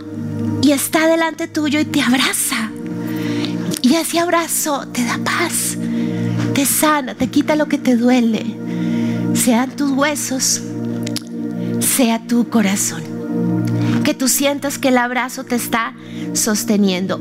[0.72, 2.70] está delante tuyo y te abraza.
[3.82, 5.76] Y ese abrazo te da paz,
[6.54, 8.44] te sana, te quita lo que te duele.
[9.34, 10.60] Sean tus huesos,
[11.80, 13.02] sea tu corazón.
[14.04, 15.94] Que tú sientas que el abrazo te está
[16.34, 17.20] sosteniendo.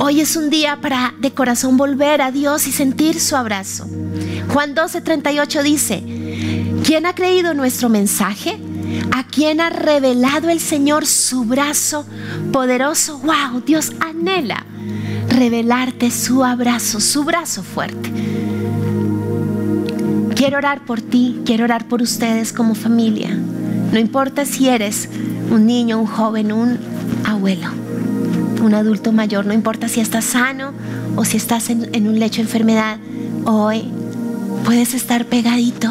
[0.00, 3.86] Hoy es un día para de corazón volver a Dios y sentir su abrazo.
[4.52, 6.02] Juan 12:38 dice,
[6.84, 8.58] ¿quién ha creído nuestro mensaje?
[9.12, 12.04] ¿A quién ha revelado el Señor su brazo
[12.52, 13.18] poderoso?
[13.18, 13.62] ¡Wow!
[13.64, 14.64] Dios anhela
[15.28, 18.10] revelarte su abrazo, su brazo fuerte.
[20.34, 23.36] Quiero orar por ti, quiero orar por ustedes como familia.
[23.92, 25.08] No importa si eres
[25.50, 26.78] un niño, un joven, un
[27.24, 27.68] abuelo,
[28.62, 30.72] un adulto mayor, no importa si estás sano
[31.16, 32.98] o si estás en, un lecho de enfermedad,
[33.44, 33.88] hoy
[34.64, 35.88] puedes estar pegadito.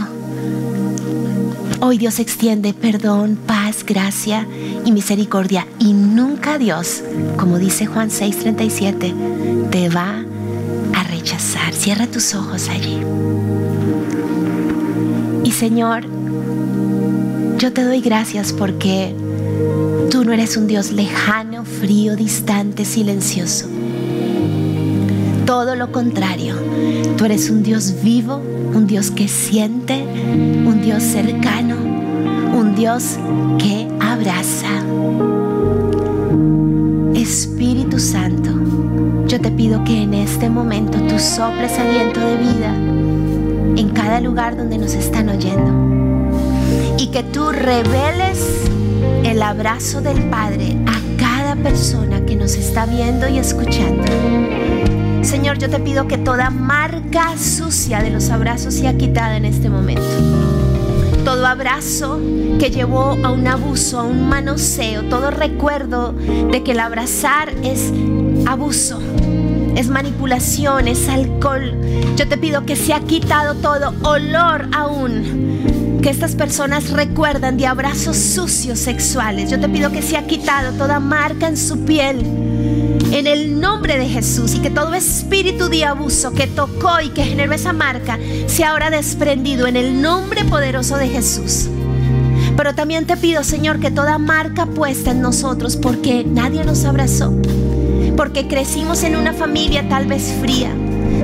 [1.79, 4.47] Hoy Dios extiende perdón, paz, gracia
[4.83, 5.67] y misericordia.
[5.77, 7.03] Y nunca Dios,
[7.37, 9.13] como dice Juan 6:37,
[9.69, 10.25] te va
[10.95, 11.73] a rechazar.
[11.73, 12.97] Cierra tus ojos allí.
[15.43, 16.05] Y Señor,
[17.59, 19.13] yo te doy gracias porque
[20.09, 23.67] tú no eres un Dios lejano, frío, distante, silencioso.
[25.45, 26.55] Todo lo contrario,
[27.17, 28.41] tú eres un Dios vivo,
[28.73, 31.75] un Dios que siente, un Dios cercano,
[32.55, 33.17] un Dios
[33.57, 34.67] que abraza.
[37.15, 38.51] Espíritu Santo,
[39.27, 42.75] yo te pido que en este momento tú soples aliento de vida
[43.75, 45.73] en cada lugar donde nos están oyendo
[46.97, 48.67] y que tú reveles
[49.23, 54.03] el abrazo del Padre a cada persona que nos está viendo y escuchando.
[55.27, 59.69] Señor, yo te pido que toda marca sucia de los abrazos sea quitada en este
[59.69, 60.01] momento.
[61.25, 62.21] Todo abrazo
[62.57, 67.91] que llevó a un abuso, a un manoseo, todo recuerdo de que el abrazar es
[68.47, 69.01] abuso,
[69.75, 71.75] es manipulación, es alcohol.
[72.15, 75.99] Yo te pido que se ha quitado todo olor aún.
[76.01, 79.51] Que estas personas recuerdan de abrazos sucios sexuales.
[79.51, 82.46] Yo te pido que se ha quitado toda marca en su piel.
[83.11, 87.23] En el nombre de Jesús y que todo espíritu de abuso que tocó y que
[87.23, 91.69] generó esa marca sea ahora desprendido en el nombre poderoso de Jesús.
[92.57, 97.33] Pero también te pido, Señor, que toda marca puesta en nosotros, porque nadie nos abrazó,
[98.17, 100.71] porque crecimos en una familia tal vez fría,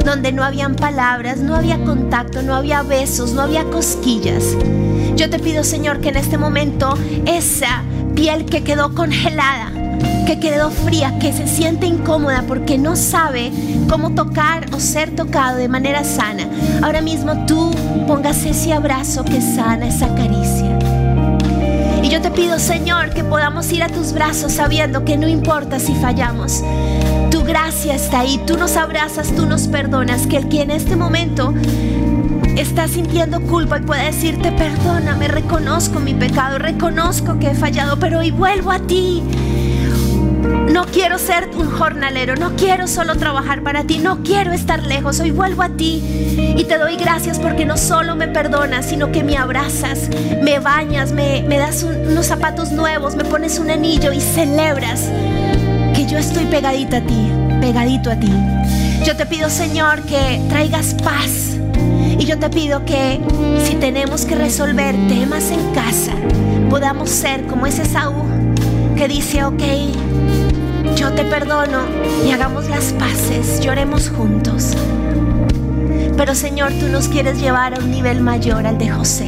[0.06, 4.56] donde no habían palabras, no había contacto, no había besos, no había cosquillas.
[5.16, 7.84] Yo te pido, Señor, que en este momento esa
[8.16, 9.83] piel que quedó congelada,
[10.26, 13.52] que quedó fría, que se siente incómoda porque no sabe
[13.90, 16.48] cómo tocar o ser tocado de manera sana,
[16.82, 17.72] ahora mismo tú
[18.08, 20.80] pongas ese abrazo que sana esa caricia.
[22.02, 25.80] Y yo te pido, Señor, que podamos ir a tus brazos sabiendo que no importa
[25.80, 26.64] si fallamos.
[27.32, 30.96] Tu gracia está ahí, tú nos abrazas, tú nos perdonas, que el que en este
[30.96, 31.54] momento
[32.58, 38.20] está sintiendo culpa y puede decirte, perdóname, reconozco mi pecado, reconozco que he fallado, pero
[38.20, 39.24] hoy vuelvo a ti.
[40.74, 45.20] No quiero ser un jornalero, no quiero solo trabajar para ti, no quiero estar lejos,
[45.20, 46.02] hoy vuelvo a ti
[46.58, 50.10] y te doy gracias porque no solo me perdonas, sino que me abrazas,
[50.42, 55.12] me bañas, me, das unos zapatos nuevos, me pones un anillo y celebras
[55.94, 58.34] que yo estoy pegadita a ti, pegadito a ti.
[59.06, 61.56] Yo te pido Señor que traigas paz
[62.18, 63.22] y yo te pido que
[63.64, 66.14] si tenemos que resolver temas en casa,
[66.72, 68.26] podamos ser como ese Saúl
[68.96, 69.62] que dice, ok,
[70.96, 71.80] yo te perdono
[72.26, 74.74] y hagamos las paces, lloremos juntos.
[76.16, 79.28] Pero Señor, tú nos quieres llevar a un nivel mayor al de José.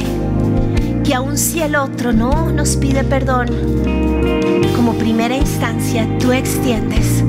[1.04, 3.48] Que aun si el otro no nos pide perdón,
[4.74, 7.24] como primera instancia tú extiendes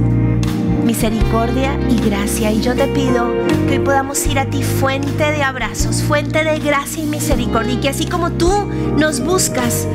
[0.88, 2.52] misericordia y gracia.
[2.52, 3.32] Y yo te pido
[3.68, 7.74] que hoy podamos ir a ti fuente de abrazos, fuente de gracia y misericordia.
[7.74, 8.50] Y que así como tú
[8.98, 9.86] nos buscas,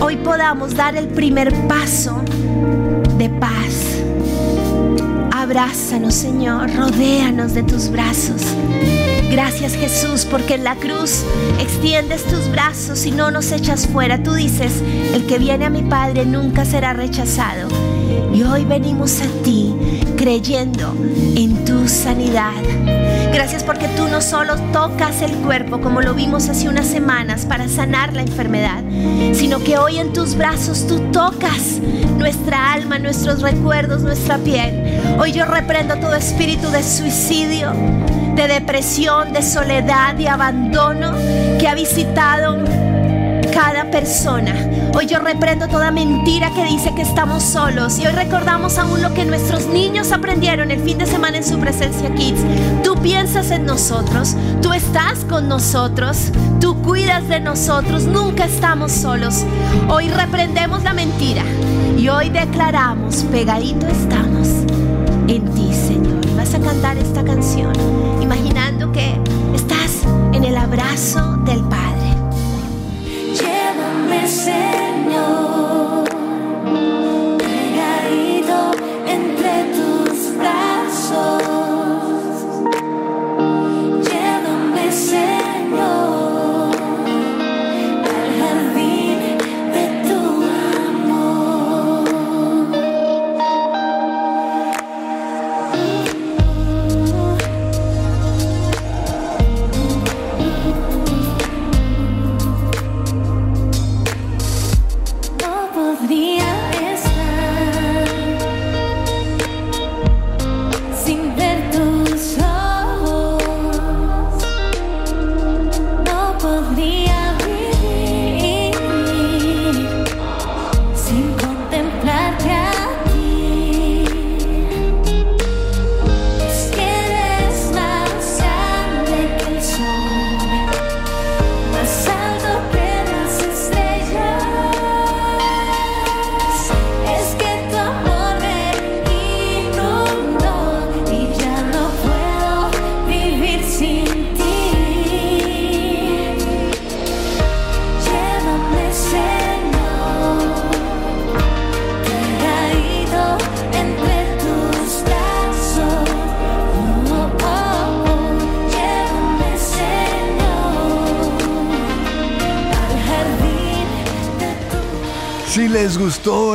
[0.00, 2.22] hoy podamos dar el primer paso
[3.18, 4.02] de paz.
[5.32, 8.42] Abrázanos, Señor, rodéanos de tus brazos.
[9.30, 11.24] Gracias Jesús porque en la cruz
[11.60, 14.22] extiendes tus brazos y no nos echas fuera.
[14.22, 14.72] Tú dices,
[15.14, 17.68] el que viene a mi Padre nunca será rechazado.
[18.32, 19.74] Y hoy venimos a ti
[20.16, 20.94] creyendo
[21.34, 22.62] en tu sanidad.
[23.32, 27.68] Gracias porque tú no solo tocas el cuerpo como lo vimos hace unas semanas para
[27.68, 28.82] sanar la enfermedad,
[29.34, 31.80] sino que hoy en tus brazos tú tocas
[32.18, 35.00] nuestra alma, nuestros recuerdos, nuestra piel.
[35.20, 37.72] Hoy yo reprendo todo espíritu de suicidio,
[38.34, 41.12] de depresión, de soledad, de abandono
[41.58, 42.56] que ha visitado
[43.56, 44.52] cada persona.
[44.94, 49.14] Hoy yo reprendo toda mentira que dice que estamos solos y hoy recordamos aún lo
[49.14, 52.40] que nuestros niños aprendieron el fin de semana en su presencia Kids.
[52.84, 59.42] Tú piensas en nosotros, tú estás con nosotros, tú cuidas de nosotros, nunca estamos solos.
[59.88, 61.42] Hoy reprendemos la mentira
[61.96, 64.48] y hoy declaramos, pegadito estamos
[65.28, 66.20] en ti, Señor.
[66.36, 67.72] Vas a cantar esta canción
[68.20, 69.18] imaginando que
[69.54, 70.02] estás
[70.34, 71.85] en el abrazo del Padre.
[74.26, 74.75] Señor,